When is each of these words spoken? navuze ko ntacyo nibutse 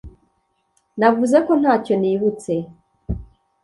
navuze 0.99 1.37
ko 1.45 1.51
ntacyo 1.61 1.93
nibutse 2.01 2.53